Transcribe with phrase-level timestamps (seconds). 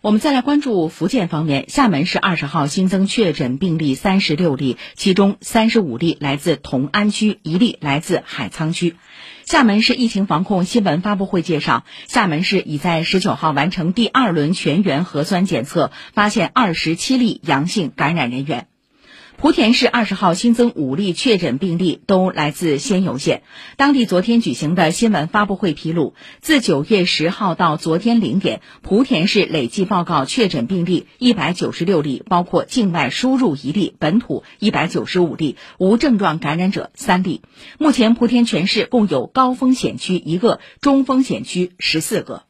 [0.00, 8.94] 我们再来关注福建方面，厦门市二十号新增确诊病例三十六例，其中三十五例来自同安区，一例来自海沧区。
[9.44, 18.68] 厦门市疫情防控新闻发布会介绍，厦门市已在十九号完成第二轮全员核酸检测，发现二十七例阳性感染人员。
[19.40, 23.44] 莆田市二十号新增五例确诊病例，都来自仙游县。
[23.76, 37.42] 当地昨天举行的新闻发布会披露，自九月十号到昨天零点，莆田市累计报告确诊病例一百九十六例，包括境外输入一例，本土一百九十五例，无症状感染者三例。
[37.78, 42.42] 目前，莆田全市共有高风险区一个，中风险区十四个。